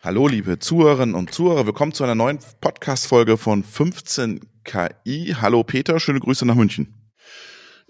Hallo, 0.00 0.28
liebe 0.28 0.60
Zuhörerinnen 0.60 1.16
und 1.16 1.34
Zuhörer. 1.34 1.66
Willkommen 1.66 1.92
zu 1.92 2.04
einer 2.04 2.14
neuen 2.14 2.38
Podcast-Folge 2.60 3.36
von 3.36 3.64
15 3.64 4.38
KI. 4.62 5.34
Hallo, 5.40 5.64
Peter. 5.64 5.98
Schöne 5.98 6.20
Grüße 6.20 6.46
nach 6.46 6.54
München. 6.54 7.10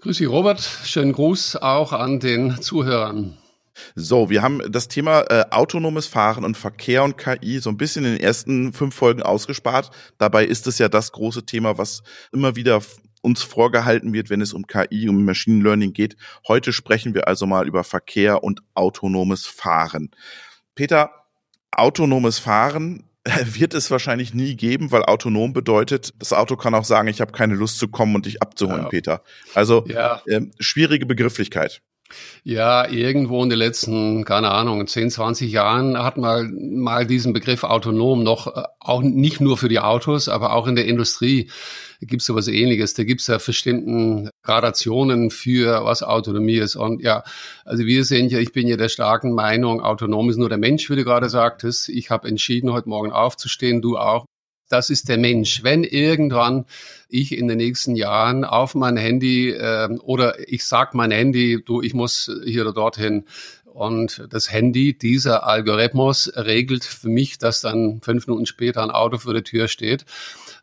Grüß 0.01 0.17
Sie, 0.17 0.25
Robert. 0.25 0.59
Schönen 0.59 1.13
Gruß 1.13 1.57
auch 1.57 1.93
an 1.93 2.19
den 2.19 2.59
Zuhörern. 2.63 3.37
So, 3.93 4.31
wir 4.31 4.41
haben 4.41 4.59
das 4.71 4.87
Thema 4.87 5.21
äh, 5.29 5.45
autonomes 5.51 6.07
Fahren 6.07 6.43
und 6.45 6.57
Verkehr 6.57 7.03
und 7.03 7.15
KI 7.15 7.59
so 7.59 7.69
ein 7.69 7.77
bisschen 7.77 8.05
in 8.05 8.13
den 8.13 8.21
ersten 8.21 8.73
fünf 8.73 8.95
Folgen 8.95 9.21
ausgespart. 9.21 9.91
Dabei 10.17 10.45
ist 10.45 10.65
es 10.65 10.79
ja 10.79 10.89
das 10.89 11.11
große 11.11 11.45
Thema, 11.45 11.77
was 11.77 12.01
immer 12.31 12.55
wieder 12.55 12.81
uns 13.21 13.43
vorgehalten 13.43 14.13
wird, 14.13 14.31
wenn 14.31 14.41
es 14.41 14.53
um 14.53 14.65
KI, 14.65 15.09
um 15.09 15.25
Machine 15.25 15.63
Learning 15.63 15.93
geht. 15.93 16.17
Heute 16.47 16.73
sprechen 16.73 17.13
wir 17.13 17.27
also 17.27 17.45
mal 17.45 17.67
über 17.67 17.83
Verkehr 17.83 18.43
und 18.43 18.61
autonomes 18.73 19.45
Fahren. 19.45 20.09
Peter, 20.73 21.11
autonomes 21.71 22.39
Fahren 22.39 23.03
wird 23.45 23.73
es 23.73 23.91
wahrscheinlich 23.91 24.33
nie 24.33 24.55
geben, 24.55 24.91
weil 24.91 25.03
autonom 25.03 25.53
bedeutet, 25.53 26.13
das 26.19 26.33
Auto 26.33 26.55
kann 26.55 26.73
auch 26.73 26.85
sagen, 26.85 27.07
ich 27.07 27.21
habe 27.21 27.31
keine 27.31 27.55
Lust 27.55 27.79
zu 27.79 27.87
kommen 27.87 28.15
und 28.15 28.25
dich 28.25 28.41
abzuholen, 28.41 28.83
ja. 28.83 28.89
Peter. 28.89 29.23
Also 29.55 29.85
ja. 29.87 30.21
äh, 30.25 30.41
schwierige 30.59 31.05
Begrifflichkeit. 31.05 31.81
Ja, 32.43 32.89
irgendwo 32.89 33.43
in 33.43 33.49
den 33.49 33.59
letzten, 33.59 34.25
keine 34.25 34.51
Ahnung, 34.51 34.87
10, 34.87 35.11
20 35.11 35.51
Jahren 35.51 35.97
hat 36.01 36.17
man 36.17 36.77
mal 36.79 37.05
diesen 37.05 37.33
Begriff 37.33 37.63
autonom 37.63 38.23
noch, 38.23 38.47
äh, 38.55 38.63
auch 38.79 39.01
nicht 39.01 39.41
nur 39.41 39.57
für 39.57 39.69
die 39.69 39.79
Autos, 39.79 40.29
aber 40.29 40.53
auch 40.53 40.67
in 40.67 40.75
der 40.75 40.85
Industrie 40.85 41.49
gibt 42.01 42.21
es 42.21 42.27
sowas 42.27 42.47
ähnliches. 42.47 42.93
Da 42.93 43.03
gibt 43.03 43.21
es 43.21 43.27
ja 43.27 43.37
bestimmten 43.37 44.29
Gradationen 44.43 45.31
für 45.31 45.83
was 45.83 46.01
Autonomie 46.01 46.57
ist. 46.57 46.75
Und 46.75 47.01
ja, 47.01 47.23
also 47.65 47.85
wir 47.85 48.05
sind 48.05 48.31
ja, 48.31 48.39
ich 48.39 48.53
bin 48.53 48.67
ja 48.67 48.77
der 48.77 48.89
starken 48.89 49.33
Meinung, 49.33 49.81
autonom 49.81 50.29
ist 50.29 50.37
nur 50.37 50.49
der 50.49 50.57
Mensch, 50.57 50.89
wie 50.89 50.95
du 50.95 51.03
gerade 51.03 51.29
sagtest. 51.29 51.89
Ich 51.89 52.09
habe 52.09 52.27
entschieden, 52.27 52.71
heute 52.71 52.89
Morgen 52.89 53.11
aufzustehen, 53.11 53.81
du 53.81 53.97
auch 53.97 54.25
das 54.69 54.89
ist 54.89 55.09
der 55.09 55.17
Mensch. 55.17 55.63
Wenn 55.63 55.83
irgendwann 55.83 56.65
ich 57.09 57.37
in 57.37 57.47
den 57.47 57.57
nächsten 57.57 57.95
Jahren 57.95 58.45
auf 58.45 58.75
mein 58.75 58.97
Handy 58.97 59.49
äh, 59.51 59.89
oder 59.99 60.47
ich 60.47 60.63
sag 60.63 60.93
mein 60.93 61.11
Handy, 61.11 61.61
du, 61.63 61.81
ich 61.81 61.93
muss 61.93 62.31
hier 62.45 62.61
oder 62.61 62.73
dorthin. 62.73 63.25
Und 63.65 64.27
das 64.29 64.51
Handy, 64.51 64.97
dieser 64.97 65.45
Algorithmus 65.45 66.31
regelt 66.35 66.83
für 66.83 67.09
mich, 67.09 67.37
dass 67.37 67.61
dann 67.61 68.01
fünf 68.01 68.27
Minuten 68.27 68.45
später 68.45 68.83
ein 68.83 68.91
Auto 68.91 69.17
vor 69.17 69.33
der 69.33 69.43
Tür 69.43 69.67
steht, 69.67 70.05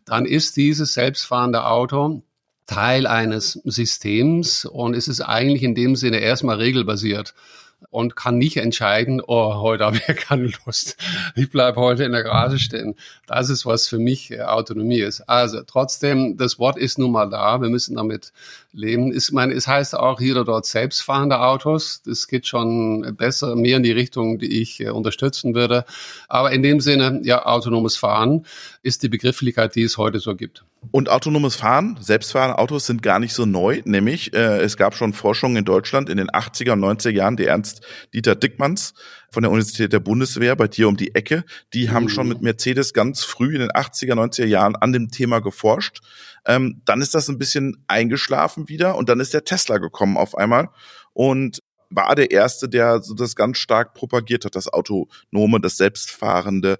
dann 0.04 0.26
ist 0.26 0.56
dieses 0.56 0.94
selbstfahrende 0.94 1.66
Auto 1.66 2.22
Teil 2.66 3.06
eines 3.06 3.52
Systems 3.64 4.64
und 4.64 4.94
es 4.94 5.06
ist 5.06 5.20
eigentlich 5.20 5.62
in 5.62 5.76
dem 5.76 5.94
Sinne 5.94 6.18
erstmal 6.18 6.56
regelbasiert 6.56 7.34
und 7.90 8.16
kann 8.16 8.38
nicht 8.38 8.56
entscheiden, 8.56 9.22
oh, 9.26 9.54
heute 9.56 9.84
habe 9.84 9.96
ich 9.96 10.16
keine 10.16 10.50
Lust. 10.64 10.96
Ich 11.34 11.50
bleibe 11.50 11.80
heute 11.80 12.04
in 12.04 12.12
der 12.12 12.22
Garage 12.22 12.58
stehen. 12.58 12.94
Das 13.26 13.48
ist, 13.48 13.66
was 13.66 13.88
für 13.88 13.98
mich 13.98 14.30
äh, 14.30 14.42
Autonomie 14.42 15.00
ist. 15.00 15.22
Also 15.22 15.62
trotzdem, 15.62 16.36
das 16.36 16.58
Wort 16.58 16.78
ist 16.78 16.98
nun 16.98 17.12
mal 17.12 17.26
da. 17.26 17.60
Wir 17.60 17.68
müssen 17.68 17.96
damit 17.96 18.32
leben. 18.72 19.12
Ist, 19.12 19.32
mein, 19.32 19.50
es 19.50 19.66
heißt 19.66 19.94
auch 19.94 20.20
hier 20.20 20.34
oder 20.34 20.44
dort 20.44 20.66
selbstfahrende 20.66 21.40
Autos. 21.40 22.02
Das 22.04 22.28
geht 22.28 22.46
schon 22.46 23.14
besser, 23.16 23.56
mehr 23.56 23.78
in 23.78 23.82
die 23.82 23.92
Richtung, 23.92 24.38
die 24.38 24.60
ich 24.60 24.80
äh, 24.80 24.90
unterstützen 24.90 25.54
würde. 25.54 25.84
Aber 26.28 26.52
in 26.52 26.62
dem 26.62 26.80
Sinne, 26.80 27.20
ja, 27.24 27.46
autonomes 27.46 27.96
Fahren 27.96 28.46
ist 28.82 29.02
die 29.02 29.08
Begrifflichkeit, 29.08 29.74
die 29.74 29.82
es 29.82 29.96
heute 29.96 30.18
so 30.18 30.34
gibt. 30.34 30.64
Und 30.90 31.08
autonomes 31.08 31.56
Fahren, 31.56 31.98
selbstfahrende 32.00 32.58
Autos 32.58 32.86
sind 32.86 33.02
gar 33.02 33.18
nicht 33.18 33.32
so 33.32 33.46
neu, 33.46 33.82
nämlich 33.84 34.34
äh, 34.34 34.60
es 34.60 34.76
gab 34.76 34.94
schon 34.94 35.12
Forschung 35.12 35.56
in 35.56 35.64
Deutschland 35.64 36.08
in 36.08 36.16
den 36.16 36.28
80er 36.28 36.72
und 36.72 36.80
90er 36.80 37.10
Jahren, 37.10 37.36
die 37.36 37.46
Ernst 37.46 37.86
Dieter 38.12 38.34
Dickmanns 38.34 38.94
von 39.30 39.42
der 39.42 39.50
Universität 39.50 39.92
der 39.92 40.00
Bundeswehr 40.00 40.56
bei 40.56 40.68
dir 40.68 40.88
um 40.88 40.96
die 40.96 41.14
Ecke, 41.14 41.44
die 41.72 41.90
haben 41.90 42.08
schon 42.08 42.26
mhm. 42.26 42.32
mit 42.34 42.42
Mercedes 42.42 42.92
ganz 42.92 43.24
früh 43.24 43.54
in 43.54 43.60
den 43.60 43.70
80er, 43.70 44.14
90er 44.14 44.46
Jahren 44.46 44.76
an 44.76 44.92
dem 44.92 45.10
Thema 45.10 45.40
geforscht. 45.40 46.00
Ähm, 46.46 46.82
dann 46.84 47.00
ist 47.00 47.14
das 47.14 47.28
ein 47.28 47.38
bisschen 47.38 47.84
eingeschlafen 47.88 48.68
wieder 48.68 48.96
und 48.96 49.08
dann 49.08 49.20
ist 49.20 49.34
der 49.34 49.44
Tesla 49.44 49.78
gekommen 49.78 50.16
auf 50.16 50.36
einmal 50.36 50.68
und 51.12 51.62
war 51.90 52.14
der 52.14 52.30
erste, 52.30 52.68
der 52.68 53.02
so 53.02 53.14
das 53.14 53.36
ganz 53.36 53.58
stark 53.58 53.94
propagiert 53.94 54.44
hat, 54.44 54.56
das 54.56 54.68
autonome, 54.68 55.60
das 55.60 55.76
selbstfahrende 55.76 56.78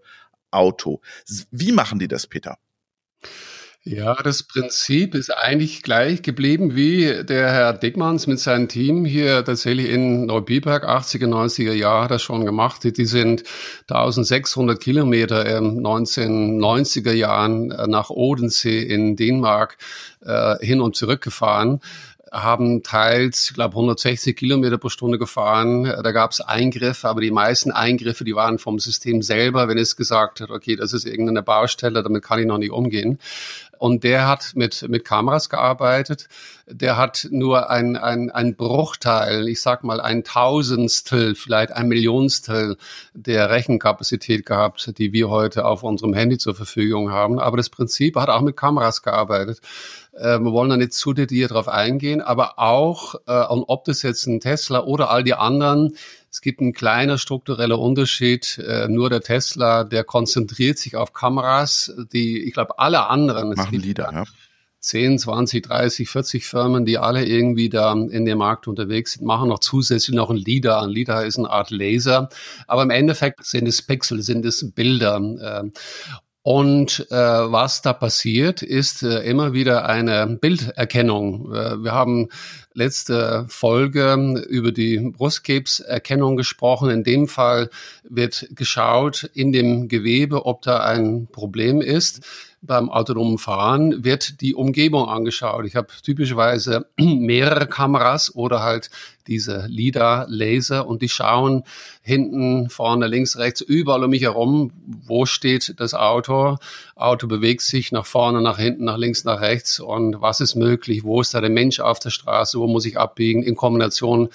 Auto. 0.50 1.00
Wie 1.50 1.72
machen 1.72 1.98
die 1.98 2.08
das, 2.08 2.26
Peter? 2.26 2.58
Ja, 3.88 4.16
das 4.16 4.42
Prinzip 4.42 5.14
ist 5.14 5.30
eigentlich 5.30 5.84
gleich 5.84 6.22
geblieben, 6.22 6.74
wie 6.74 7.22
der 7.22 7.52
Herr 7.52 7.72
Dickmanns 7.72 8.26
mit 8.26 8.40
seinem 8.40 8.66
Team 8.66 9.04
hier 9.04 9.44
tatsächlich 9.44 9.90
in 9.90 10.26
Neubiberg 10.26 10.84
80er, 10.84 11.28
90er 11.28 11.72
Jahre 11.72 12.02
hat 12.02 12.10
er 12.10 12.18
schon 12.18 12.44
gemacht. 12.44 12.82
Die 12.82 13.04
sind 13.04 13.44
1600 13.88 14.80
Kilometer 14.80 15.46
im 15.46 15.78
1990er 15.86 17.12
Jahren 17.12 17.70
äh, 17.70 17.86
nach 17.86 18.10
Odensee 18.10 18.82
in 18.82 19.14
Dänemark 19.14 19.78
äh, 20.20 20.56
hin 20.66 20.80
und 20.80 20.96
zurück 20.96 21.20
gefahren 21.20 21.80
haben 22.32 22.82
teils, 22.82 23.48
ich 23.50 23.54
glaube, 23.54 23.74
160 23.74 24.36
Kilometer 24.36 24.78
pro 24.78 24.88
Stunde 24.88 25.18
gefahren. 25.18 25.84
Da 25.84 26.12
gab 26.12 26.32
es 26.32 26.40
Eingriffe, 26.40 27.08
aber 27.08 27.20
die 27.20 27.30
meisten 27.30 27.70
Eingriffe, 27.70 28.24
die 28.24 28.34
waren 28.34 28.58
vom 28.58 28.78
System 28.78 29.22
selber, 29.22 29.68
wenn 29.68 29.78
es 29.78 29.96
gesagt 29.96 30.40
hat, 30.40 30.50
okay, 30.50 30.76
das 30.76 30.92
ist 30.92 31.06
irgendeine 31.06 31.42
Baustelle, 31.42 32.02
damit 32.02 32.24
kann 32.24 32.40
ich 32.40 32.46
noch 32.46 32.58
nicht 32.58 32.72
umgehen. 32.72 33.18
Und 33.78 34.04
der 34.04 34.26
hat 34.26 34.52
mit, 34.54 34.88
mit 34.88 35.04
Kameras 35.04 35.50
gearbeitet. 35.50 36.28
Der 36.66 36.96
hat 36.96 37.28
nur 37.30 37.70
ein, 37.70 37.96
ein, 37.96 38.30
ein 38.30 38.56
Bruchteil, 38.56 39.48
ich 39.48 39.60
sag 39.60 39.84
mal 39.84 40.00
ein 40.00 40.24
Tausendstel, 40.24 41.34
vielleicht 41.34 41.72
ein 41.72 41.88
Millionstel 41.88 42.76
der 43.14 43.50
Rechenkapazität 43.50 44.46
gehabt, 44.46 44.98
die 44.98 45.12
wir 45.12 45.28
heute 45.28 45.66
auf 45.66 45.82
unserem 45.82 46.14
Handy 46.14 46.38
zur 46.38 46.54
Verfügung 46.54 47.10
haben. 47.10 47.38
Aber 47.38 47.56
das 47.56 47.68
Prinzip 47.68 48.16
hat 48.16 48.30
auch 48.30 48.40
mit 48.40 48.56
Kameras 48.56 49.02
gearbeitet. 49.02 49.60
Äh, 50.18 50.38
wir 50.40 50.52
wollen 50.52 50.70
da 50.70 50.76
nicht 50.76 50.92
zu 50.92 51.12
detailliert 51.12 51.50
drauf 51.50 51.68
eingehen, 51.68 52.20
aber 52.20 52.58
auch, 52.58 53.14
äh, 53.26 53.44
ob 53.48 53.84
das 53.84 54.02
jetzt 54.02 54.26
ein 54.26 54.40
Tesla 54.40 54.84
oder 54.84 55.10
all 55.10 55.24
die 55.24 55.34
anderen, 55.34 55.96
es 56.30 56.40
gibt 56.40 56.60
einen 56.60 56.72
kleinen 56.72 57.18
struktureller 57.18 57.78
Unterschied. 57.78 58.58
Äh, 58.58 58.88
nur 58.88 59.08
der 59.10 59.22
Tesla, 59.22 59.84
der 59.84 60.04
konzentriert 60.04 60.78
sich 60.78 60.96
auf 60.96 61.12
Kameras, 61.12 61.94
die, 62.12 62.42
ich 62.42 62.52
glaube, 62.52 62.78
alle 62.78 63.08
anderen, 63.08 63.54
Machen 63.54 63.80
Lieder, 63.80 64.10
ja. 64.12 64.24
10, 64.80 65.18
20, 65.18 65.64
30, 65.64 66.08
40 66.08 66.46
Firmen, 66.46 66.84
die 66.84 66.98
alle 66.98 67.24
irgendwie 67.24 67.68
da 67.68 67.92
in 67.92 68.24
dem 68.24 68.38
Markt 68.38 68.68
unterwegs 68.68 69.14
sind, 69.14 69.26
machen 69.26 69.48
noch 69.48 69.58
zusätzlich 69.58 70.14
noch 70.14 70.30
ein 70.30 70.36
LIDAR. 70.36 70.82
Ein 70.82 70.90
LIDAR 70.90 71.24
ist 71.24 71.38
eine 71.38 71.50
Art 71.50 71.70
Laser, 71.70 72.28
aber 72.68 72.82
im 72.82 72.90
Endeffekt 72.90 73.44
sind 73.44 73.66
es 73.66 73.82
Pixel, 73.82 74.22
sind 74.22 74.44
es 74.44 74.72
Bilder. 74.74 75.20
Und 76.46 77.08
äh, 77.10 77.16
was 77.16 77.82
da 77.82 77.92
passiert, 77.92 78.62
ist 78.62 79.02
äh, 79.02 79.18
immer 79.28 79.52
wieder 79.52 79.86
eine 79.86 80.28
Bilderkennung. 80.28 81.52
Äh, 81.52 81.82
wir 81.82 81.90
haben 81.90 82.28
letzte 82.76 83.46
Folge 83.48 84.44
über 84.48 84.70
die 84.70 84.98
Brustkrebserkennung 84.98 86.36
gesprochen. 86.36 86.90
In 86.90 87.04
dem 87.04 87.26
Fall 87.26 87.70
wird 88.08 88.48
geschaut 88.54 89.24
in 89.34 89.50
dem 89.52 89.88
Gewebe, 89.88 90.44
ob 90.44 90.62
da 90.62 90.80
ein 90.80 91.26
Problem 91.32 91.80
ist 91.80 92.20
beim 92.66 92.90
autonomen 92.90 93.38
Fahren 93.38 94.04
wird 94.04 94.40
die 94.40 94.54
Umgebung 94.54 95.08
angeschaut. 95.08 95.66
Ich 95.66 95.76
habe 95.76 95.88
typischerweise 96.02 96.86
mehrere 96.98 97.66
Kameras 97.66 98.34
oder 98.34 98.62
halt 98.62 98.90
diese 99.26 99.66
LIDAR, 99.66 100.26
Laser 100.28 100.86
und 100.86 101.02
die 101.02 101.08
schauen 101.08 101.64
hinten, 102.02 102.70
vorne, 102.70 103.08
links, 103.08 103.36
rechts, 103.36 103.60
überall 103.60 104.04
um 104.04 104.10
mich 104.10 104.22
herum, 104.22 104.72
wo 104.86 105.26
steht 105.26 105.74
das 105.78 105.94
Auto. 105.94 106.56
Auto 106.94 107.26
bewegt 107.26 107.62
sich 107.62 107.90
nach 107.92 108.06
vorne, 108.06 108.40
nach 108.40 108.58
hinten, 108.58 108.84
nach 108.84 108.98
links, 108.98 109.24
nach 109.24 109.40
rechts 109.40 109.80
und 109.80 110.20
was 110.20 110.40
ist 110.40 110.54
möglich, 110.54 111.02
wo 111.02 111.20
ist 111.20 111.34
da 111.34 111.40
der 111.40 111.50
Mensch 111.50 111.80
auf 111.80 111.98
der 111.98 112.10
Straße, 112.10 112.58
muss 112.66 112.86
ich 112.86 112.98
abbiegen 112.98 113.42
in 113.42 113.56
Kombination 113.56 114.28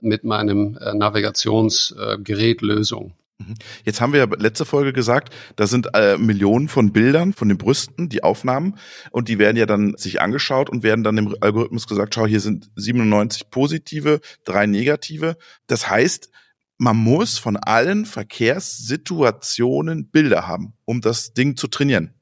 mit 0.00 0.24
meinem 0.24 0.78
äh, 0.78 0.94
Navigationsgerät 0.94 2.62
äh. 2.62 3.12
Mhm. 3.38 3.54
Jetzt 3.84 4.00
haben 4.00 4.12
wir 4.12 4.20
ja 4.20 4.26
letzte 4.38 4.64
Folge 4.64 4.92
gesagt, 4.92 5.34
da 5.56 5.66
sind 5.66 5.88
äh, 5.94 6.16
Millionen 6.16 6.68
von 6.68 6.92
Bildern 6.92 7.32
von 7.32 7.48
den 7.48 7.58
Brüsten, 7.58 8.08
die 8.08 8.22
Aufnahmen, 8.22 8.76
und 9.10 9.28
die 9.28 9.38
werden 9.38 9.56
ja 9.56 9.66
dann 9.66 9.96
sich 9.96 10.20
angeschaut 10.20 10.70
und 10.70 10.82
werden 10.82 11.04
dann 11.04 11.16
dem 11.16 11.34
Algorithmus 11.40 11.86
gesagt, 11.86 12.14
schau, 12.14 12.26
hier 12.26 12.40
sind 12.40 12.70
97 12.76 13.50
positive, 13.50 14.20
drei 14.44 14.66
negative. 14.66 15.36
Das 15.66 15.90
heißt, 15.90 16.30
man 16.78 16.96
muss 16.96 17.38
von 17.38 17.56
allen 17.56 18.06
Verkehrssituationen 18.06 20.10
Bilder 20.10 20.46
haben, 20.46 20.74
um 20.84 21.00
das 21.00 21.32
Ding 21.32 21.56
zu 21.56 21.68
trainieren. 21.68 22.12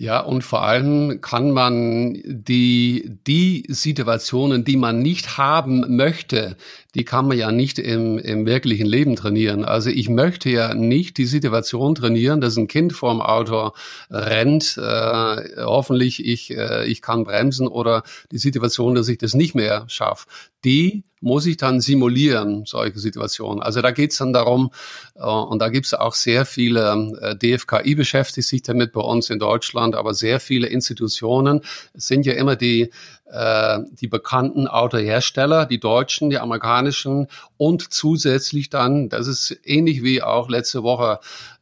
Ja, 0.00 0.20
und 0.20 0.44
vor 0.44 0.62
allem 0.62 1.20
kann 1.20 1.50
man 1.50 2.14
die, 2.24 3.18
die 3.26 3.66
Situationen, 3.68 4.64
die 4.64 4.78
man 4.78 5.00
nicht 5.00 5.36
haben 5.36 5.94
möchte, 5.94 6.56
die 6.94 7.04
kann 7.04 7.28
man 7.28 7.36
ja 7.36 7.52
nicht 7.52 7.78
im, 7.78 8.16
im 8.18 8.46
wirklichen 8.46 8.86
Leben 8.86 9.14
trainieren. 9.14 9.62
Also 9.62 9.90
ich 9.90 10.08
möchte 10.08 10.48
ja 10.48 10.72
nicht 10.72 11.18
die 11.18 11.26
Situation 11.26 11.94
trainieren, 11.94 12.40
dass 12.40 12.56
ein 12.56 12.66
Kind 12.66 12.94
vorm 12.94 13.20
Auto 13.20 13.72
rennt, 14.08 14.78
äh, 14.78 15.36
hoffentlich 15.58 16.24
ich, 16.24 16.56
äh, 16.56 16.86
ich 16.86 17.02
kann 17.02 17.24
bremsen 17.24 17.68
oder 17.68 18.02
die 18.32 18.38
Situation, 18.38 18.94
dass 18.94 19.06
ich 19.06 19.18
das 19.18 19.34
nicht 19.34 19.54
mehr 19.54 19.84
schaffe. 19.88 20.26
Die 20.64 21.04
muss 21.20 21.46
ich 21.46 21.56
dann 21.56 21.80
simulieren, 21.80 22.64
solche 22.66 22.98
Situationen. 22.98 23.62
Also 23.62 23.82
da 23.82 23.90
geht's 23.90 24.18
dann 24.18 24.32
darum, 24.32 24.70
äh, 25.16 25.22
und 25.22 25.60
da 25.60 25.68
gibt's 25.68 25.94
auch 25.94 26.14
sehr 26.14 26.46
viele, 26.46 27.12
äh, 27.20 27.36
DFKI 27.36 27.94
beschäftigt 27.94 28.48
sich 28.48 28.62
damit 28.62 28.92
bei 28.92 29.00
uns 29.00 29.30
in 29.30 29.38
Deutschland, 29.38 29.94
aber 29.94 30.14
sehr 30.14 30.40
viele 30.40 30.66
Institutionen 30.66 31.60
es 31.92 32.06
sind 32.06 32.26
ja 32.26 32.34
immer 32.34 32.56
die 32.56 32.90
äh, 33.32 33.78
die 33.92 34.08
bekannten 34.08 34.66
Autohersteller, 34.66 35.64
die 35.64 35.78
deutschen, 35.78 36.30
die 36.30 36.38
amerikanischen 36.38 37.28
und 37.56 37.92
zusätzlich 37.92 38.70
dann, 38.70 39.08
das 39.08 39.28
ist 39.28 39.56
ähnlich 39.64 40.02
wie 40.02 40.20
auch 40.20 40.48
letzte 40.48 40.82
Woche 40.82 41.20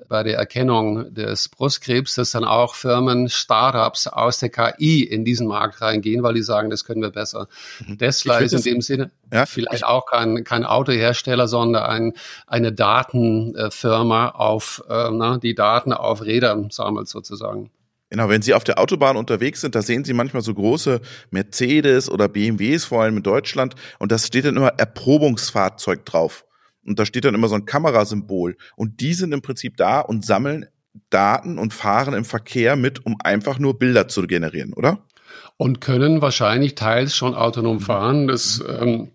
bei 0.08 0.22
der 0.22 0.38
Erkennung 0.38 1.12
des 1.12 1.48
Brustkrebs, 1.50 2.14
dass 2.14 2.30
dann 2.30 2.44
auch 2.44 2.74
Firmen, 2.74 3.28
Startups 3.28 4.06
aus 4.06 4.38
der 4.38 4.48
KI 4.48 5.02
in 5.02 5.26
diesen 5.26 5.46
Markt 5.46 5.82
reingehen, 5.82 6.22
weil 6.22 6.32
die 6.32 6.42
sagen, 6.42 6.70
das 6.70 6.84
können 6.84 7.02
wir 7.02 7.10
besser. 7.10 7.48
Mhm. 7.86 7.98
Tesla 7.98 8.38
ist 8.38 8.54
in 8.54 8.62
dem 8.62 8.80
Sinne 8.80 9.10
ja, 9.32 9.46
vielleicht 9.46 9.84
auch 9.84 10.06
kein, 10.06 10.44
kein 10.44 10.64
Autohersteller, 10.64 11.48
sondern 11.48 11.82
ein, 11.82 12.12
eine 12.46 12.72
Datenfirma 12.72 14.30
auf, 14.30 14.82
äh, 14.88 15.10
na, 15.10 15.38
die 15.38 15.54
Daten 15.54 15.92
auf 15.92 16.24
Rädern 16.24 16.70
sammelt 16.70 17.08
sozusagen. 17.08 17.70
Genau, 18.10 18.30
wenn 18.30 18.40
Sie 18.40 18.54
auf 18.54 18.64
der 18.64 18.78
Autobahn 18.78 19.16
unterwegs 19.16 19.60
sind, 19.60 19.74
da 19.74 19.82
sehen 19.82 20.04
Sie 20.04 20.14
manchmal 20.14 20.42
so 20.42 20.54
große 20.54 21.00
Mercedes 21.30 22.10
oder 22.10 22.28
BMWs, 22.28 22.86
vor 22.86 23.02
allem 23.02 23.18
in 23.18 23.22
Deutschland, 23.22 23.74
und 23.98 24.12
da 24.12 24.18
steht 24.18 24.46
dann 24.46 24.56
immer 24.56 24.72
Erprobungsfahrzeug 24.78 26.06
drauf. 26.06 26.46
Und 26.86 26.98
da 26.98 27.04
steht 27.04 27.26
dann 27.26 27.34
immer 27.34 27.48
so 27.48 27.54
ein 27.54 27.66
Kamerasymbol. 27.66 28.56
Und 28.76 29.00
die 29.00 29.12
sind 29.12 29.32
im 29.32 29.42
Prinzip 29.42 29.76
da 29.76 30.00
und 30.00 30.24
sammeln 30.24 30.66
Daten 31.10 31.58
und 31.58 31.74
fahren 31.74 32.14
im 32.14 32.24
Verkehr 32.24 32.76
mit, 32.76 33.04
um 33.04 33.16
einfach 33.22 33.58
nur 33.58 33.78
Bilder 33.78 34.08
zu 34.08 34.22
generieren, 34.22 34.72
oder? 34.72 35.04
Und 35.58 35.82
können 35.82 36.22
wahrscheinlich 36.22 36.76
teils 36.76 37.14
schon 37.14 37.34
autonom 37.34 37.80
fahren. 37.80 38.26
Das 38.26 38.64
ähm 38.66 39.10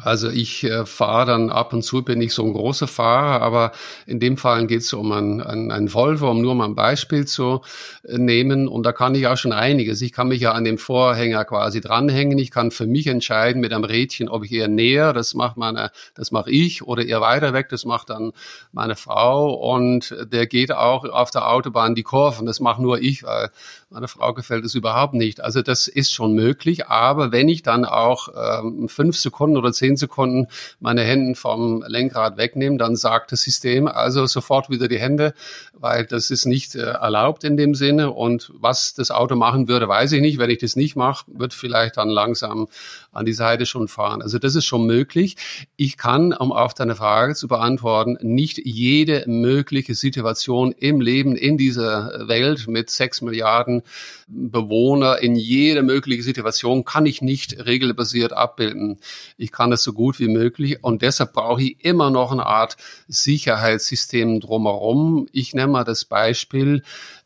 also 0.00 0.28
ich 0.28 0.62
äh, 0.62 0.86
fahre 0.86 1.26
dann 1.26 1.50
ab 1.50 1.72
und 1.72 1.82
zu, 1.82 2.02
bin 2.02 2.20
ich 2.20 2.32
so 2.32 2.44
ein 2.44 2.52
großer 2.52 2.86
Fahrer, 2.86 3.42
aber 3.42 3.72
in 4.06 4.20
dem 4.20 4.36
Fall 4.36 4.66
geht 4.66 4.82
es 4.82 4.92
um 4.92 5.10
ein, 5.10 5.42
ein, 5.42 5.72
ein 5.72 5.92
Volvo, 5.92 6.30
um 6.30 6.40
nur 6.40 6.54
mal 6.54 6.66
ein 6.66 6.76
Beispiel 6.76 7.26
zu 7.26 7.62
äh, 8.04 8.16
nehmen. 8.16 8.68
Und 8.68 8.84
da 8.84 8.92
kann 8.92 9.16
ich 9.16 9.26
auch 9.26 9.36
schon 9.36 9.52
einiges. 9.52 10.00
Ich 10.00 10.12
kann 10.12 10.28
mich 10.28 10.40
ja 10.40 10.52
an 10.52 10.64
dem 10.64 10.78
Vorhänger 10.78 11.44
quasi 11.44 11.80
dranhängen. 11.80 12.38
Ich 12.38 12.52
kann 12.52 12.70
für 12.70 12.86
mich 12.86 13.08
entscheiden 13.08 13.60
mit 13.60 13.72
einem 13.72 13.84
Rädchen, 13.84 14.28
ob 14.28 14.44
ich 14.44 14.52
eher 14.52 14.68
näher, 14.68 15.12
das 15.12 15.34
macht 15.34 15.56
meine, 15.56 15.90
das 16.14 16.30
mache 16.30 16.50
ich, 16.50 16.82
oder 16.82 17.04
eher 17.04 17.20
weiter 17.20 17.52
weg, 17.52 17.68
das 17.68 17.84
macht 17.84 18.10
dann 18.10 18.32
meine 18.70 18.94
Frau. 18.94 19.52
Und 19.52 20.14
der 20.32 20.46
geht 20.46 20.70
auch 20.70 21.04
auf 21.04 21.32
der 21.32 21.50
Autobahn 21.50 21.96
die 21.96 22.04
Kurven. 22.04 22.46
Das 22.46 22.60
mache 22.60 22.80
nur 22.80 23.00
ich, 23.00 23.24
weil 23.24 23.50
meiner 23.90 24.08
Frau 24.08 24.34
gefällt 24.34 24.66
es 24.66 24.74
überhaupt 24.74 25.14
nicht. 25.14 25.40
Also 25.40 25.62
das 25.62 25.88
ist 25.88 26.12
schon 26.12 26.34
möglich. 26.34 26.88
Aber 26.88 27.32
wenn 27.32 27.48
ich 27.48 27.62
dann 27.62 27.86
auch 27.86 28.28
ähm, 28.36 28.88
fünf 28.88 29.16
Sekunden 29.16 29.56
oder 29.56 29.72
zehn 29.72 29.96
Sekunden 29.96 30.48
meine 30.78 31.02
Hände 31.02 31.34
vom 31.34 31.82
Lenkrad 31.86 32.36
wegnehme, 32.36 32.76
dann 32.76 32.96
sagt 32.96 33.32
das 33.32 33.42
System 33.42 33.88
also 33.88 34.26
sofort 34.26 34.68
wieder 34.68 34.88
die 34.88 34.98
Hände, 34.98 35.32
weil 35.72 36.04
das 36.04 36.30
ist 36.30 36.44
nicht 36.44 36.74
äh, 36.74 36.80
erlaubt 36.80 37.44
in 37.44 37.56
dem 37.56 37.74
Sinne. 37.74 38.10
Und 38.10 38.52
was 38.54 38.92
das 38.92 39.10
Auto 39.10 39.36
machen 39.36 39.68
würde, 39.68 39.88
weiß 39.88 40.12
ich 40.12 40.20
nicht. 40.20 40.38
Wenn 40.38 40.50
ich 40.50 40.58
das 40.58 40.76
nicht 40.76 40.94
mache, 40.94 41.24
wird 41.28 41.54
vielleicht 41.54 41.96
dann 41.96 42.10
langsam 42.10 42.68
an 43.10 43.24
die 43.24 43.32
Seite 43.32 43.64
schon 43.64 43.88
fahren. 43.88 44.20
Also 44.20 44.38
das 44.38 44.54
ist 44.54 44.66
schon 44.66 44.84
möglich. 44.84 45.36
Ich 45.76 45.96
kann, 45.96 46.34
um 46.34 46.52
auf 46.52 46.74
deine 46.74 46.94
Frage 46.94 47.34
zu 47.34 47.48
beantworten, 47.48 48.18
nicht 48.20 48.58
jede 48.58 49.24
mögliche 49.26 49.94
Situation 49.94 50.72
im 50.72 51.00
Leben 51.00 51.36
in 51.36 51.56
dieser 51.56 52.28
Welt 52.28 52.68
mit 52.68 52.90
sechs 52.90 53.22
Milliarden 53.22 53.77
Bewohner 54.26 55.18
in 55.18 55.36
jede 55.36 55.82
mögliche 55.82 56.22
Situation 56.22 56.84
kann 56.84 57.06
ich 57.06 57.22
nicht 57.22 57.64
regelbasiert 57.64 58.32
abbilden. 58.32 58.98
Ich 59.36 59.52
kann 59.52 59.70
das 59.70 59.82
so 59.82 59.92
gut 59.92 60.18
wie 60.20 60.28
möglich 60.28 60.82
und 60.82 61.02
deshalb 61.02 61.32
brauche 61.32 61.62
ich 61.62 61.84
immer 61.84 62.10
noch 62.10 62.32
eine 62.32 62.46
Art 62.46 62.76
Sicherheitssystem 63.08 64.40
drumherum. 64.40 65.28
Ich 65.32 65.54
nenne 65.54 65.72
mal 65.72 65.84
das 65.84 66.04
Beispiel, 66.04 66.82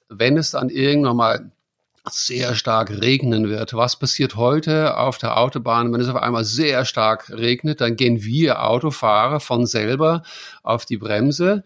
wenn 0.08 0.37
es 0.37 0.52
dann 0.52 0.69
irgendwann 0.69 1.16
mal 1.16 1.52
sehr 2.10 2.54
stark 2.54 2.90
regnen 2.90 3.49
wird. 3.49 3.75
Was 3.75 3.96
passiert 3.96 4.34
heute 4.34 4.96
auf 4.99 5.19
der 5.19 5.38
Autobahn, 5.38 5.93
wenn 5.93 6.00
es 6.00 6.08
auf 6.08 6.16
einmal 6.16 6.44
sehr 6.44 6.84
stark 6.84 7.31
regnet? 7.31 7.81
Dann 7.81 7.96
gehen 7.96 8.25
wir 8.25 8.64
Autofahrer 8.64 9.38
von 9.38 9.66
selber 9.66 10.22
auf 10.62 10.84
die 10.84 10.96
Bremse 10.96 11.64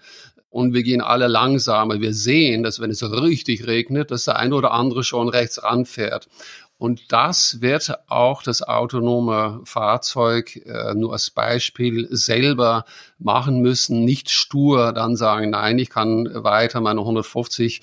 und 0.56 0.73
wir 0.73 0.82
gehen 0.82 1.03
alle 1.03 1.26
langsamer. 1.29 2.00
Wir 2.00 2.14
sehen, 2.14 2.62
dass 2.62 2.81
wenn 2.81 2.91
es 2.91 3.03
richtig 3.03 3.67
regnet, 3.67 4.11
dass 4.11 4.25
der 4.25 4.37
eine 4.37 4.55
oder 4.55 4.70
andere 4.70 5.05
schon 5.05 5.29
rechts 5.29 5.62
ranfährt. 5.62 6.29
Und 6.78 7.11
das 7.11 7.62
wird 7.62 7.90
auch 8.08 8.43
das 8.43 8.62
autonome 8.62 9.62
Fahrzeug 9.64 10.56
äh, 10.67 10.93
nur 10.94 11.14
als 11.14 11.31
Beispiel 11.31 12.06
selber 12.11 12.84
machen 13.19 13.62
müssen, 13.62 14.05
nicht 14.05 14.31
stur 14.31 14.93
dann 14.93 15.17
sagen, 15.17 15.50
nein, 15.50 15.78
ich 15.78 15.88
kann 15.88 16.28
weiter 16.44 16.82
meine 16.82 17.00
150 17.00 17.81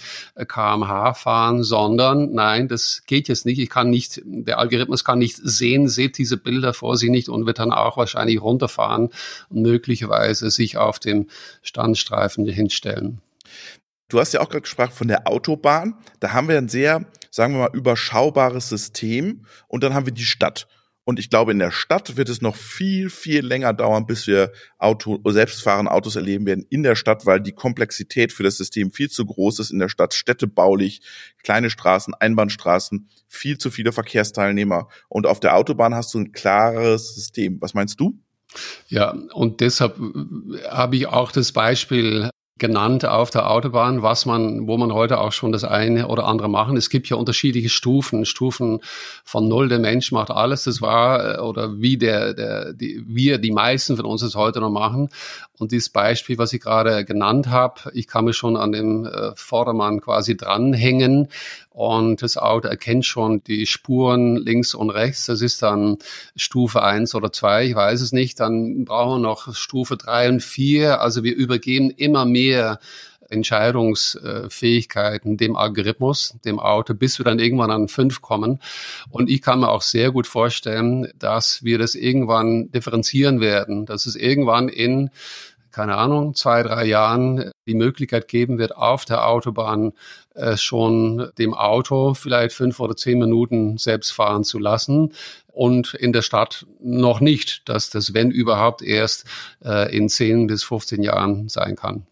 kmh 0.47 1.15
fahren, 1.15 1.63
sondern 1.63 2.33
nein, 2.33 2.67
das 2.67 3.03
geht 3.07 3.27
jetzt 3.29 3.47
nicht. 3.47 3.57
Ich 3.57 3.71
kann 3.71 3.89
nicht, 3.89 4.21
der 4.25 4.59
Algorithmus 4.59 5.03
kann 5.03 5.17
nicht 5.17 5.37
sehen, 5.41 5.87
seht 5.87 6.19
diese 6.19 6.37
Bilder 6.37 6.75
vor 6.75 6.95
sich 6.95 7.09
nicht 7.09 7.29
und 7.29 7.47
wird 7.47 7.57
dann 7.57 7.71
auch 7.71 7.97
wahrscheinlich 7.97 8.39
runterfahren 8.41 9.09
und 9.49 9.61
möglicherweise 9.63 10.51
sich 10.51 10.77
auf 10.77 10.99
dem 10.99 11.29
Standstreifen 11.63 12.45
hinstellen. 12.45 13.21
Du 14.09 14.19
hast 14.19 14.31
ja 14.33 14.41
auch 14.41 14.49
gerade 14.49 14.61
gesprochen 14.61 14.91
von 14.91 15.07
der 15.07 15.27
Autobahn. 15.27 15.95
Da 16.19 16.33
haben 16.33 16.47
wir 16.47 16.59
ein 16.59 16.69
sehr, 16.69 17.07
sagen 17.33 17.56
wir 17.56 17.62
mal, 17.62 17.69
überschaubares 17.74 18.69
System 18.69 19.45
und 19.68 19.83
dann 19.83 19.95
haben 19.95 20.06
wir 20.06 20.13
die 20.13 20.24
Stadt. 20.24 20.68
Und 21.03 21.19
ich 21.19 21.31
glaube, 21.31 21.51
in 21.51 21.59
der 21.59 21.71
Stadt 21.71 22.15
wird 22.15 22.30
es 22.30 22.41
noch 22.41 22.56
viel, 22.56 23.09
viel 23.09 23.44
länger 23.44 23.74
dauern, 23.74 24.06
bis 24.06 24.27
wir 24.27 24.53
Auto, 24.77 25.19
selbstfahrende 25.25 25.91
Autos 25.91 26.15
erleben 26.15 26.45
werden 26.45 26.65
in 26.69 26.83
der 26.83 26.95
Stadt, 26.95 27.25
weil 27.25 27.41
die 27.41 27.51
Komplexität 27.51 28.31
für 28.31 28.44
das 28.44 28.57
System 28.57 28.91
viel 28.91 29.09
zu 29.09 29.25
groß 29.25 29.59
ist 29.59 29.71
in 29.71 29.80
der 29.80 29.89
Stadt, 29.89 30.13
städtebaulich, 30.13 31.01
kleine 31.41 31.71
Straßen, 31.71 32.13
Einbahnstraßen, 32.13 33.09
viel 33.27 33.57
zu 33.57 33.71
viele 33.71 33.91
Verkehrsteilnehmer. 33.91 34.88
Und 35.09 35.25
auf 35.25 35.39
der 35.39 35.57
Autobahn 35.57 35.95
hast 35.95 36.13
du 36.13 36.19
ein 36.19 36.33
klares 36.33 37.15
System. 37.15 37.59
Was 37.62 37.74
meinst 37.74 38.00
du? 38.00 38.19
Ja, 38.88 39.09
und 39.33 39.59
deshalb 39.59 39.97
habe 40.69 40.95
ich 40.95 41.07
auch 41.07 41.31
das 41.31 41.51
Beispiel 41.51 42.29
genannt 42.59 43.03
auf 43.03 43.31
der 43.31 43.50
Autobahn, 43.50 44.03
was 44.03 44.25
man, 44.25 44.67
wo 44.67 44.77
man 44.77 44.94
heute 44.94 45.19
auch 45.19 45.31
schon 45.31 45.51
das 45.51 45.63
eine 45.63 46.07
oder 46.07 46.25
andere 46.25 46.50
machen. 46.50 46.77
Es 46.77 46.89
gibt 46.89 47.09
ja 47.09 47.17
unterschiedliche 47.17 47.69
Stufen, 47.69 48.25
Stufen 48.25 48.79
von 49.23 49.47
null, 49.47 49.69
der 49.69 49.79
Mensch 49.79 50.11
macht 50.11 50.29
alles. 50.29 50.65
Das 50.65 50.81
war, 50.81 51.39
äh, 51.39 51.41
oder 51.41 51.81
wie 51.81 51.97
der, 51.97 52.33
der, 52.35 52.73
die, 52.73 53.03
wir, 53.07 53.39
die 53.39 53.51
meisten 53.51 53.97
von 53.97 54.05
uns 54.05 54.21
es 54.21 54.35
heute 54.35 54.59
noch 54.59 54.69
machen. 54.69 55.09
Und 55.57 55.71
dieses 55.71 55.89
Beispiel, 55.89 56.38
was 56.38 56.53
ich 56.53 56.61
gerade 56.61 57.05
genannt 57.05 57.50
habe, 57.50 57.91
ich 57.93 58.07
kann 58.07 58.25
mich 58.25 58.38
schon 58.38 58.55
an 58.55 58.72
dem 58.72 59.05
äh, 59.05 59.31
Vordermann 59.36 60.00
quasi 60.00 60.38
dranhängen 60.38 61.29
und 61.74 62.22
das 62.22 62.38
Auto 62.38 62.68
erkennt 62.68 63.03
schon 63.03 63.44
die 63.44 63.65
Spuren 63.65 64.36
links 64.36 64.75
und 64.75 64.92
rechts. 64.92 65.25
Das 65.25 65.42
ist 65.42 65.63
dann 65.63 65.98
Stufe 66.36 66.84
eins 66.84 67.15
oder 67.15 67.32
zwei, 67.32 67.65
ich 67.65 67.74
weiß 67.75 68.01
es 68.01 68.12
nicht. 68.12 68.39
Dann 68.39 68.86
brauchen 68.86 69.22
wir 69.22 69.27
noch 69.27 69.56
Stufe 69.56 69.98
drei 69.98 70.30
und 70.30 70.44
vier. 70.44 71.01
Also 71.01 71.24
wir 71.24 71.36
übergeben 71.36 71.89
immer 71.89 72.25
mehr 72.25 72.77
Entscheidungsfähigkeiten 73.27 75.38
dem 75.38 75.56
Algorithmus, 75.56 76.36
dem 76.46 76.60
Auto, 76.60 76.94
bis 76.94 77.18
wir 77.18 77.25
dann 77.25 77.39
irgendwann 77.39 77.72
an 77.72 77.88
fünf 77.88 78.22
kommen. 78.22 78.60
Und 79.10 79.32
ich 79.32 79.42
kann 79.42 79.62
mir 79.62 79.70
auch 79.70 79.82
sehr 79.82 80.12
gut 80.12 80.27
vorstellen, 80.27 81.12
dass 81.18 81.63
wir 81.63 81.80
das 81.80 81.96
irgendwann 81.96 82.70
differenzieren 82.70 83.42
werden, 83.42 83.88
dass 83.88 84.06
es 84.06 84.15
irgendwann 84.15 84.70
in 84.70 85.10
keine 85.74 85.98
Ahnung, 85.98 86.36
zwei, 86.36 86.62
drei 86.62 86.86
Jahren 86.86 87.51
die 87.65 87.74
Möglichkeit 87.74 88.27
geben 88.27 88.60
wird, 88.60 88.77
auf 88.77 89.06
der 89.06 89.27
Autobahn 89.27 89.94
äh, 90.33 90.57
schon 90.57 91.29
dem 91.37 91.53
Auto 91.53 92.13
vielleicht 92.13 92.55
fünf 92.55 92.79
oder 92.79 92.95
zehn 92.95 93.19
Minuten 93.19 93.77
selbst 93.77 94.11
fahren 94.11 94.43
zu 94.43 94.59
lassen 94.59 95.13
und 95.47 95.93
in 95.93 96.13
der 96.13 96.23
Stadt 96.23 96.65
noch 96.81 97.19
nicht, 97.19 97.69
dass 97.69 97.89
das, 97.89 98.13
wenn 98.13 98.31
überhaupt, 98.31 98.81
erst 98.81 99.25
äh, 99.63 99.95
in 99.95 100.09
zehn 100.09 100.47
bis 100.47 100.63
15 100.63 101.03
Jahren 101.03 101.49
sein 101.49 101.75
kann. 101.75 102.07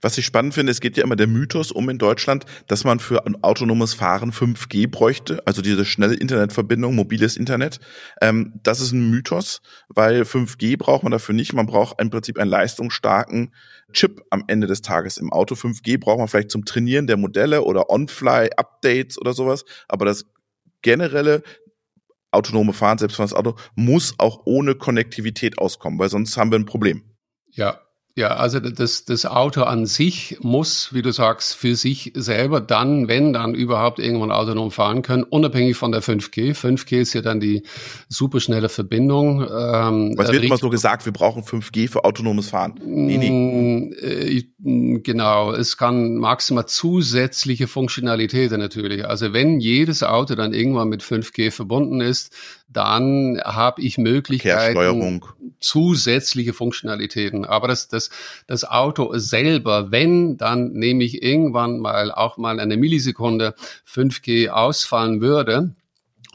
Was 0.00 0.18
ich 0.18 0.26
spannend 0.26 0.54
finde, 0.54 0.72
es 0.72 0.80
geht 0.80 0.96
ja 0.96 1.04
immer 1.04 1.16
der 1.16 1.26
Mythos 1.26 1.72
um 1.72 1.88
in 1.88 1.98
Deutschland, 1.98 2.44
dass 2.66 2.84
man 2.84 3.00
für 3.00 3.26
ein 3.26 3.42
autonomes 3.42 3.94
Fahren 3.94 4.32
5G 4.32 4.90
bräuchte, 4.90 5.42
also 5.46 5.62
diese 5.62 5.84
schnelle 5.84 6.14
Internetverbindung, 6.14 6.94
mobiles 6.94 7.36
Internet. 7.36 7.80
Ähm, 8.20 8.60
das 8.62 8.80
ist 8.80 8.92
ein 8.92 9.10
Mythos, 9.10 9.62
weil 9.88 10.22
5G 10.22 10.78
braucht 10.78 11.02
man 11.02 11.12
dafür 11.12 11.34
nicht. 11.34 11.52
Man 11.52 11.66
braucht 11.66 12.00
im 12.00 12.10
Prinzip 12.10 12.38
einen 12.38 12.50
leistungsstarken 12.50 13.54
Chip 13.92 14.22
am 14.30 14.44
Ende 14.46 14.66
des 14.66 14.82
Tages 14.82 15.16
im 15.16 15.32
Auto. 15.32 15.54
5G 15.54 15.98
braucht 15.98 16.18
man 16.18 16.28
vielleicht 16.28 16.50
zum 16.50 16.64
Trainieren 16.64 17.06
der 17.06 17.16
Modelle 17.16 17.62
oder 17.62 17.90
On-Fly-Updates 17.90 19.18
oder 19.18 19.32
sowas. 19.32 19.64
Aber 19.88 20.04
das 20.04 20.26
generelle 20.82 21.42
autonome 22.30 22.72
Fahren, 22.72 22.98
selbst 22.98 23.18
das 23.18 23.34
Auto, 23.34 23.56
muss 23.74 24.14
auch 24.18 24.42
ohne 24.44 24.74
Konnektivität 24.74 25.58
auskommen, 25.58 25.98
weil 25.98 26.08
sonst 26.08 26.36
haben 26.36 26.50
wir 26.50 26.58
ein 26.58 26.66
Problem. 26.66 27.02
Ja, 27.50 27.80
Ja, 28.20 28.36
also 28.36 28.60
das, 28.60 29.06
das 29.06 29.24
Auto 29.24 29.62
an 29.62 29.86
sich 29.86 30.36
muss, 30.42 30.92
wie 30.92 31.00
du 31.00 31.10
sagst, 31.10 31.54
für 31.54 31.74
sich 31.74 32.12
selber 32.14 32.60
dann, 32.60 33.08
wenn 33.08 33.32
dann 33.32 33.54
überhaupt 33.54 33.98
irgendwann 33.98 34.30
autonom 34.30 34.70
fahren 34.70 35.00
können, 35.00 35.22
unabhängig 35.22 35.78
von 35.78 35.90
der 35.90 36.02
5G. 36.02 36.54
5G 36.54 37.00
ist 37.00 37.14
ja 37.14 37.22
dann 37.22 37.40
die 37.40 37.62
superschnelle 38.10 38.68
Verbindung. 38.68 39.40
Ähm, 39.40 40.12
Was 40.18 40.30
wird 40.32 40.44
immer 40.44 40.58
so 40.58 40.68
gesagt, 40.68 41.06
wir 41.06 41.14
brauchen 41.14 41.44
5G 41.44 41.88
für 41.88 42.04
autonomes 42.04 42.50
Fahren? 42.50 42.78
Nee, 42.84 43.16
nee. 43.16 43.30
Mm, 43.30 43.94
äh, 43.98 44.98
genau, 45.00 45.54
es 45.54 45.78
kann 45.78 46.16
maximal 46.16 46.66
zusätzliche 46.66 47.68
Funktionalitäten 47.68 48.60
natürlich. 48.60 49.06
Also 49.06 49.32
wenn 49.32 49.60
jedes 49.60 50.02
Auto 50.02 50.34
dann 50.34 50.52
irgendwann 50.52 50.90
mit 50.90 51.02
5G 51.02 51.50
verbunden 51.50 52.02
ist, 52.02 52.34
dann 52.68 53.40
habe 53.42 53.80
ich 53.80 53.96
Möglichkeiten, 53.96 55.22
zusätzliche 55.60 56.52
Funktionalitäten. 56.52 57.44
Aber 57.44 57.68
das, 57.68 57.88
das, 57.88 58.09
das 58.46 58.64
Auto 58.64 59.16
selber, 59.18 59.90
wenn, 59.90 60.36
dann 60.36 60.72
nehme 60.72 61.04
ich 61.04 61.22
irgendwann 61.22 61.78
mal 61.78 62.12
auch 62.12 62.36
mal 62.36 62.60
eine 62.60 62.76
Millisekunde 62.76 63.54
5G 63.86 64.48
ausfallen 64.48 65.20
würde, 65.20 65.74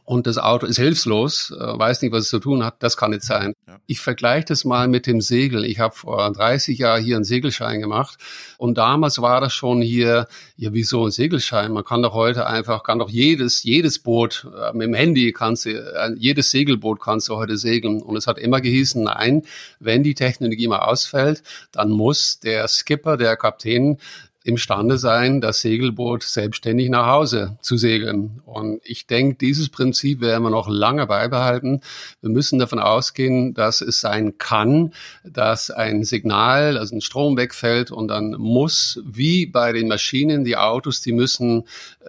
und 0.05 0.27
das 0.27 0.37
Auto 0.37 0.67
ist 0.67 0.77
hilflos, 0.77 1.51
äh, 1.51 1.59
weiß 1.59 2.03
nicht, 2.03 2.11
was 2.11 2.23
es 2.23 2.29
zu 2.29 2.39
tun 2.39 2.63
hat, 2.63 2.75
das 2.79 2.95
kann 2.95 3.11
nicht 3.11 3.23
sein. 3.23 3.53
Ja. 3.67 3.77
Ich 3.87 3.99
vergleiche 3.99 4.45
das 4.45 4.63
mal 4.63 4.87
mit 4.87 5.07
dem 5.07 5.19
Segel. 5.19 5.65
Ich 5.65 5.79
habe 5.79 5.95
vor 5.95 6.31
30 6.31 6.77
Jahren 6.77 7.03
hier 7.03 7.15
einen 7.15 7.25
Segelschein 7.25 7.81
gemacht 7.81 8.17
und 8.59 8.77
damals 8.77 9.19
war 9.21 9.41
das 9.41 9.53
schon 9.53 9.81
hier, 9.81 10.27
ja, 10.57 10.73
wieso 10.73 11.05
ein 11.05 11.11
Segelschein? 11.11 11.71
Man 11.71 11.83
kann 11.83 12.03
doch 12.03 12.13
heute 12.13 12.45
einfach, 12.45 12.83
kann 12.83 12.99
doch 12.99 13.09
jedes, 13.09 13.63
jedes 13.63 13.99
Boot, 13.99 14.47
äh, 14.55 14.73
mit 14.73 14.87
dem 14.87 14.93
Handy 14.93 15.31
kannst 15.33 15.65
du, 15.65 15.71
äh, 15.71 16.13
jedes 16.17 16.51
Segelboot 16.51 16.99
kannst 16.99 17.27
du 17.29 17.35
heute 17.35 17.57
segeln. 17.57 18.01
Und 18.01 18.15
es 18.15 18.27
hat 18.27 18.37
immer 18.37 18.61
gehießen, 18.61 19.03
nein, 19.03 19.41
wenn 19.79 20.03
die 20.03 20.13
Technologie 20.13 20.67
mal 20.67 20.79
ausfällt, 20.79 21.41
dann 21.71 21.89
muss 21.89 22.39
der 22.39 22.67
Skipper, 22.67 23.17
der 23.17 23.35
Kapitän 23.37 23.97
imstande 24.45 24.99
sein, 24.99 25.41
das 25.41 25.61
Segelboot 25.61 26.21
selbstständig 26.21 26.89
nach 26.89 27.07
Hause 27.07 27.57
zu 27.61 27.77
segeln. 27.77 28.41
Und 28.45 28.79
ich 28.83 29.07
denke, 29.07 29.37
dieses 29.37 29.69
Prinzip 29.69 30.21
werden 30.21 30.43
wir 30.43 30.51
noch 30.51 30.69
lange 30.69 31.07
beibehalten. 31.07 31.81
Wir 32.21 32.29
müssen 32.29 32.59
davon 32.59 32.77
ausgehen, 32.77 33.55
dass 33.55 33.81
es 33.81 33.99
sein 33.99 34.37
kann, 34.37 34.93
dass 35.23 35.71
ein 35.71 36.03
Signal, 36.03 36.77
also 36.77 36.95
ein 36.95 37.01
Strom 37.01 37.37
wegfällt 37.37 37.89
und 37.89 38.07
dann 38.09 38.35
muss, 38.37 39.01
wie 39.03 39.47
bei 39.47 39.73
den 39.73 39.87
Maschinen, 39.87 40.45
die 40.45 40.57
Autos, 40.57 41.01
die 41.01 41.11
müssen 41.11 41.63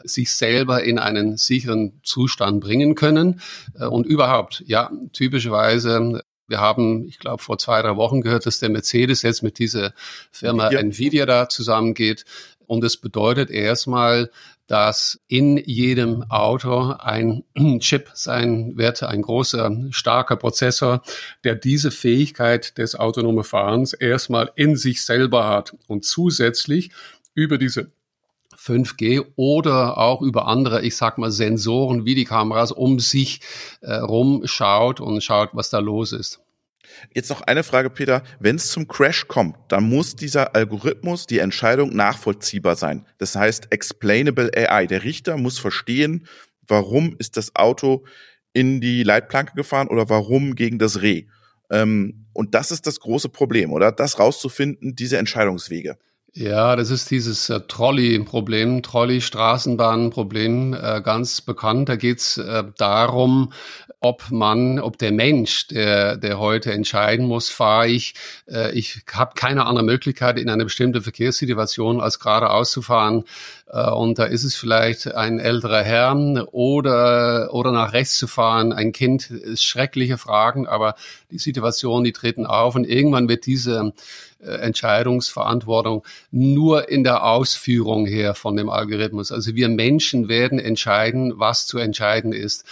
sich 0.05 0.31
selber 0.31 0.85
in 0.85 0.99
einen 0.99 1.39
sicheren 1.39 2.01
Zustand 2.03 2.61
bringen 2.61 2.95
können. 2.95 3.41
Und 3.79 4.05
überhaupt, 4.05 4.63
ja, 4.67 4.91
typischerweise 5.15 6.21
wir 6.49 6.61
haben, 6.61 7.07
ich 7.07 7.19
glaube, 7.19 7.43
vor 7.43 7.59
zwei, 7.59 7.83
drei 7.83 7.97
Wochen 7.97 8.21
gehört, 8.21 8.47
dass 8.47 8.59
der 8.59 8.69
Mercedes 8.69 9.23
jetzt 9.23 9.43
mit 9.43 9.59
dieser 9.59 9.93
Firma 10.31 10.71
ja. 10.71 10.81
Nvidia 10.81 11.27
da 11.27 11.49
zusammengeht. 11.49 12.25
Und 12.67 12.83
es 12.85 12.97
bedeutet 12.97 13.51
erstmal, 13.51 14.31
dass 14.67 15.21
in 15.29 15.57
jedem 15.57 16.25
Auto 16.29 16.95
ein 16.99 17.45
Chip 17.81 18.11
sein 18.15 18.77
wird, 18.77 19.03
ein 19.03 19.23
großer, 19.23 19.71
starker 19.91 20.37
Prozessor, 20.37 21.03
der 21.45 21.55
diese 21.55 21.91
Fähigkeit 21.91 22.77
des 22.79 22.97
autonomen 22.97 23.45
Fahrens 23.45 23.93
erstmal 23.93 24.51
in 24.57 24.77
sich 24.77 25.05
selber 25.05 25.49
hat 25.49 25.77
und 25.87 26.05
zusätzlich 26.05 26.91
über 27.35 27.59
diese 27.59 27.93
5G 28.67 29.25
oder 29.37 29.99
auch 29.99 30.23
über 30.23 30.49
andere, 30.49 30.83
ich 30.83 30.97
sag 30.97 31.19
mal, 31.19 31.31
Sensoren 31.31 32.05
wie 32.05 32.15
die 32.15 32.25
Kameras 32.25 32.73
um 32.73 32.99
sich 32.99 33.41
äh, 33.81 33.95
rum 33.95 34.43
schaut 34.45 35.01
und 35.01 35.23
schaut, 35.23 35.51
was 35.53 35.71
da 35.71 35.79
los 35.79 36.13
ist. 36.13 36.41
Jetzt 37.15 37.31
noch 37.31 37.43
eine 37.43 37.63
Frage, 37.63 37.91
Peter. 37.91 38.23
Wenn 38.41 38.57
es 38.57 38.71
zum 38.71 38.89
Crash 38.89 39.29
kommt, 39.29 39.57
dann 39.69 39.89
muss 39.89 40.17
dieser 40.17 40.55
Algorithmus, 40.55 41.27
die 41.27 41.39
Entscheidung 41.39 41.95
nachvollziehbar 41.95 42.77
sein. 42.77 43.07
Das 43.19 43.37
heißt, 43.37 43.69
explainable 43.71 44.51
AI. 44.57 44.87
Der 44.87 45.05
Richter 45.05 45.37
muss 45.37 45.59
verstehen, 45.59 46.27
warum 46.67 47.15
ist 47.19 47.37
das 47.37 47.55
Auto 47.55 48.05
in 48.53 48.81
die 48.81 49.03
Leitplanke 49.03 49.55
gefahren 49.55 49.89
oder 49.89 50.09
warum 50.09 50.55
gegen 50.55 50.79
das 50.79 51.03
Reh. 51.03 51.27
Ähm, 51.71 52.27
und 52.33 52.55
das 52.55 52.71
ist 52.71 52.87
das 52.87 53.01
große 53.01 53.29
Problem, 53.29 53.73
oder? 53.73 53.93
Das 53.93 54.19
rauszufinden, 54.19 54.95
diese 54.95 55.19
Entscheidungswege. 55.19 55.99
Ja, 56.39 56.77
das 56.77 56.91
ist 56.91 57.11
dieses 57.11 57.49
äh, 57.49 57.61
Trolley-Problem, 57.67 58.83
Trolley-Straßenbahn-Problem, 58.83 60.75
äh, 60.75 61.01
ganz 61.01 61.41
bekannt. 61.41 61.89
Da 61.89 61.97
geht's 61.97 62.37
äh, 62.37 62.63
darum, 62.77 63.55
ob 64.01 64.31
man, 64.31 64.79
ob 64.79 64.99
der 64.99 65.13
Mensch, 65.13 65.67
der, 65.69 66.19
der 66.19 66.39
heute 66.39 66.73
entscheiden 66.75 67.27
muss, 67.27 67.49
fahre 67.49 67.89
ich, 67.89 68.13
äh, 68.51 68.71
ich 68.73 69.01
habe 69.11 69.33
keine 69.35 69.65
andere 69.65 69.87
Möglichkeit 69.87 70.39
in 70.39 70.51
einer 70.51 70.65
bestimmten 70.65 71.01
Verkehrssituation 71.01 72.03
als 72.03 72.21
geradeaus 72.21 72.71
zu 72.71 72.83
fahren. 72.83 73.25
Äh, 73.71 73.91
und 73.91 74.19
da 74.19 74.25
ist 74.25 74.45
es 74.45 74.55
vielleicht 74.55 75.15
ein 75.15 75.39
älterer 75.39 75.83
Herr 75.83 76.15
oder, 76.53 77.49
oder 77.55 77.73
nach 77.73 77.95
rechts 77.95 78.19
zu 78.19 78.27
fahren, 78.27 78.75
ein 78.75 78.93
Kind, 78.93 79.31
ist 79.31 79.65
schreckliche 79.65 80.19
Fragen, 80.19 80.67
aber 80.67 80.97
die 81.31 81.39
Situation, 81.39 82.05
die 82.05 82.13
treten 82.13 82.45
auf 82.45 82.75
und 82.75 82.85
irgendwann 82.85 83.27
wird 83.27 83.47
diese 83.47 83.95
Entscheidungsverantwortung 84.41 86.05
nur 86.31 86.89
in 86.89 87.05
der 87.05 87.25
Ausführung 87.25 88.07
her 88.07 88.35
von 88.35 88.57
dem 88.57 88.69
Algorithmus. 88.69 89.33
Also 89.33 89.55
wir 89.55 89.69
Menschen 89.69 90.29
werden 90.29 90.59
entscheiden, 90.59 91.35
was 91.37 91.67
zu 91.67 91.79
entscheiden 91.79 92.33
ist. 92.33 92.65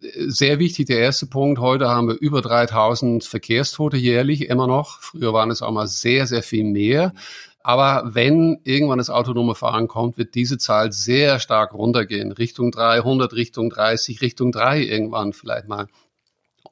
Sehr 0.00 0.58
wichtig, 0.58 0.86
der 0.86 0.98
erste 0.98 1.26
Punkt. 1.26 1.60
Heute 1.60 1.88
haben 1.88 2.08
wir 2.08 2.16
über 2.18 2.42
3000 2.42 3.22
Verkehrstote 3.22 3.96
jährlich 3.96 4.48
immer 4.48 4.66
noch. 4.66 5.00
Früher 5.00 5.32
waren 5.32 5.50
es 5.50 5.62
auch 5.62 5.70
mal 5.70 5.86
sehr, 5.86 6.26
sehr 6.26 6.42
viel 6.42 6.64
mehr. 6.64 7.12
Aber 7.62 8.02
wenn 8.14 8.58
irgendwann 8.64 8.98
das 8.98 9.10
autonome 9.10 9.54
Fahren 9.54 9.86
kommt, 9.86 10.18
wird 10.18 10.34
diese 10.34 10.58
Zahl 10.58 10.90
sehr 10.90 11.38
stark 11.38 11.74
runtergehen. 11.74 12.32
Richtung 12.32 12.72
300, 12.72 13.32
Richtung 13.34 13.70
30, 13.70 14.20
Richtung 14.20 14.50
3 14.50 14.82
irgendwann 14.82 15.32
vielleicht 15.32 15.68
mal. 15.68 15.86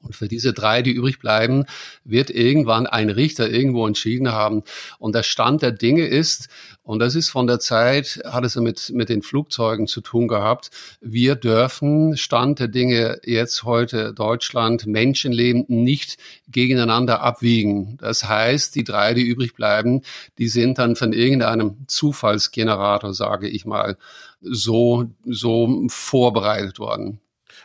Und 0.00 0.16
für 0.16 0.28
diese 0.28 0.52
drei, 0.52 0.82
die 0.82 0.92
übrig 0.92 1.18
bleiben, 1.18 1.66
wird 2.04 2.30
irgendwann 2.30 2.86
ein 2.86 3.10
Richter 3.10 3.50
irgendwo 3.50 3.86
entschieden 3.86 4.32
haben. 4.32 4.62
Und 4.98 5.14
der 5.14 5.22
Stand 5.22 5.62
der 5.62 5.72
Dinge 5.72 6.06
ist, 6.06 6.48
und 6.82 6.98
das 6.98 7.14
ist 7.14 7.28
von 7.28 7.46
der 7.46 7.60
Zeit, 7.60 8.20
hat 8.24 8.44
es 8.44 8.56
mit, 8.56 8.90
mit 8.94 9.08
den 9.08 9.22
Flugzeugen 9.22 9.86
zu 9.86 10.00
tun 10.00 10.26
gehabt, 10.26 10.70
wir 11.00 11.34
dürfen 11.34 12.16
Stand 12.16 12.58
der 12.58 12.68
Dinge 12.68 13.20
jetzt 13.24 13.64
heute 13.64 14.14
Deutschland 14.14 14.86
Menschenleben 14.86 15.66
nicht 15.68 16.16
gegeneinander 16.48 17.20
abwiegen. 17.20 17.96
Das 17.98 18.24
heißt, 18.24 18.74
die 18.74 18.84
drei, 18.84 19.14
die 19.14 19.22
übrig 19.22 19.54
bleiben, 19.54 20.02
die 20.38 20.48
sind 20.48 20.78
dann 20.78 20.96
von 20.96 21.12
irgendeinem 21.12 21.86
Zufallsgenerator, 21.86 23.12
sage 23.12 23.48
ich 23.48 23.66
mal, 23.66 23.96
so, 24.40 25.10
so 25.24 25.86
vorbereitet 25.88 26.78
worden. 26.78 27.20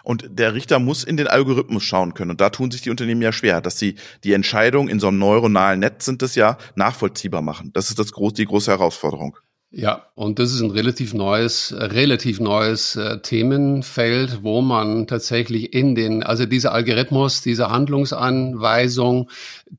Und 0.05 0.25
der 0.29 0.53
Richter 0.53 0.79
muss 0.79 1.03
in 1.03 1.17
den 1.17 1.27
Algorithmus 1.27 1.83
schauen 1.83 2.13
können. 2.13 2.31
Und 2.31 2.39
da 2.39 2.51
tun 2.51 2.69
sich 2.69 2.81
die 2.81 2.91
Unternehmen 2.91 3.23
ja 3.23 3.31
schwer, 3.31 3.59
dass 3.59 3.79
sie 3.79 3.95
die 4.23 4.33
Entscheidung 4.33 4.87
in 4.87 4.99
so 4.99 5.07
einem 5.07 5.17
neuronalen 5.17 5.79
Netz 5.79 6.05
sind 6.05 6.21
das 6.21 6.35
ja 6.35 6.57
nachvollziehbar 6.75 7.41
machen. 7.41 7.71
Das 7.73 7.89
ist 7.89 7.97
das 7.97 8.11
groß, 8.11 8.33
die 8.33 8.45
große 8.45 8.71
Herausforderung. 8.71 9.37
Ja, 9.77 10.05
und 10.15 10.39
das 10.39 10.53
ist 10.53 10.61
ein 10.61 10.71
relativ 10.71 11.13
neues, 11.13 11.75
relativ 11.77 12.39
neues 12.39 12.95
äh, 12.95 13.19
Themenfeld, 13.19 14.41
wo 14.41 14.61
man 14.61 15.05
tatsächlich 15.05 15.73
in 15.73 15.95
den, 15.95 16.23
also 16.23 16.45
dieser 16.45 16.71
Algorithmus, 16.71 17.41
diese 17.41 17.69
Handlungsanweisung, 17.69 19.29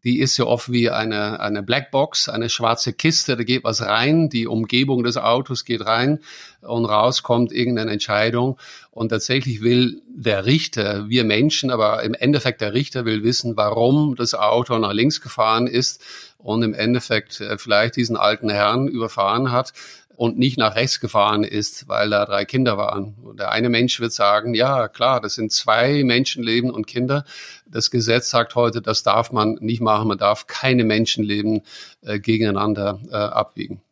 die 0.04 0.18
ist 0.18 0.36
ja 0.36 0.44
oft 0.44 0.70
wie 0.70 0.90
eine, 0.90 1.40
eine 1.40 1.62
Blackbox, 1.62 2.28
eine 2.28 2.50
schwarze 2.50 2.92
Kiste, 2.92 3.38
da 3.38 3.42
geht 3.42 3.64
was 3.64 3.80
rein, 3.80 4.28
die 4.28 4.46
Umgebung 4.46 5.02
des 5.02 5.16
Autos 5.16 5.64
geht 5.64 5.86
rein 5.86 6.18
und 6.66 6.84
raus 6.84 7.22
kommt 7.22 7.52
irgendeine 7.52 7.92
Entscheidung. 7.92 8.58
Und 8.90 9.10
tatsächlich 9.10 9.62
will 9.62 10.02
der 10.08 10.46
Richter, 10.46 11.08
wir 11.08 11.24
Menschen, 11.24 11.70
aber 11.70 12.02
im 12.02 12.14
Endeffekt 12.14 12.60
der 12.60 12.74
Richter 12.74 13.04
will 13.04 13.22
wissen, 13.22 13.56
warum 13.56 14.16
das 14.16 14.34
Auto 14.34 14.78
nach 14.78 14.92
links 14.92 15.20
gefahren 15.20 15.66
ist 15.66 16.02
und 16.38 16.62
im 16.62 16.74
Endeffekt 16.74 17.40
äh, 17.40 17.58
vielleicht 17.58 17.96
diesen 17.96 18.16
alten 18.16 18.48
Herrn 18.48 18.88
überfahren 18.88 19.52
hat 19.52 19.72
und 20.16 20.38
nicht 20.38 20.58
nach 20.58 20.74
rechts 20.74 20.98
gefahren 21.00 21.44
ist, 21.44 21.88
weil 21.88 22.10
da 22.10 22.24
drei 22.24 22.44
Kinder 22.44 22.78
waren. 22.78 23.14
Und 23.22 23.38
der 23.38 23.50
eine 23.50 23.68
Mensch 23.68 24.00
wird 24.00 24.12
sagen, 24.12 24.54
ja 24.54 24.88
klar, 24.88 25.20
das 25.20 25.34
sind 25.34 25.52
zwei 25.52 26.02
Menschenleben 26.04 26.70
und 26.70 26.86
Kinder. 26.86 27.24
Das 27.66 27.90
Gesetz 27.90 28.30
sagt 28.30 28.54
heute, 28.54 28.80
das 28.80 29.02
darf 29.02 29.30
man 29.30 29.58
nicht 29.60 29.80
machen. 29.80 30.08
Man 30.08 30.18
darf 30.18 30.46
keine 30.46 30.84
Menschenleben 30.84 31.62
äh, 32.02 32.18
gegeneinander 32.18 32.98
äh, 33.10 33.14
abwiegen. 33.14 33.82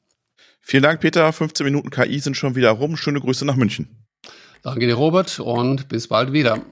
Vielen 0.66 0.82
Dank, 0.82 1.00
Peter. 1.00 1.30
15 1.30 1.64
Minuten 1.64 1.90
KI 1.90 2.18
sind 2.20 2.38
schon 2.38 2.54
wieder 2.54 2.70
rum. 2.70 2.96
Schöne 2.96 3.20
Grüße 3.20 3.44
nach 3.44 3.54
München. 3.54 4.06
Danke 4.62 4.86
dir, 4.86 4.94
Robert, 4.94 5.38
und 5.38 5.88
bis 5.88 6.08
bald 6.08 6.32
wieder. 6.32 6.62